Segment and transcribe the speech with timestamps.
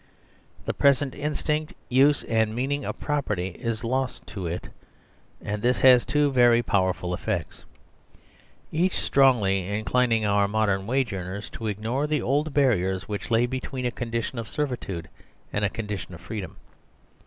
[0.65, 4.69] The present instinct.use, and meaning of property is lost to it:
[5.39, 7.65] and this has had two very powerful effects,
[8.71, 13.85] each strongly inclining our modern wage earners to ignore the old barriers which lay between
[13.85, 15.07] a condition of servitude
[15.53, 16.55] and a con dition of freedom.